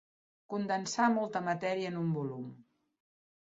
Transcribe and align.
Condensar 0.53 1.11
molta 1.17 1.43
matèria 1.49 1.95
en 1.95 2.03
un 2.07 2.11
volum. 2.19 2.51